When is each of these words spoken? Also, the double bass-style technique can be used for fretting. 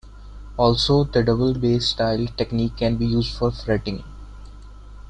Also, 0.57 1.03
the 1.03 1.21
double 1.21 1.53
bass-style 1.53 2.25
technique 2.35 2.75
can 2.77 2.95
be 2.95 3.05
used 3.05 3.37
for 3.37 3.51
fretting. 3.51 4.03